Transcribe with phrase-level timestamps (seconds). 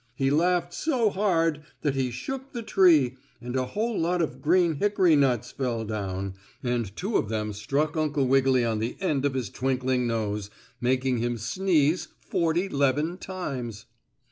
[0.15, 4.77] He laughed so hard that he shook the tree, and a whole lot of green
[4.77, 9.35] hickory nuts fell down, and two of them struck Uncle Wiggily on the end of
[9.35, 13.85] his twinkling nose, making him sneeze forty 'leven times.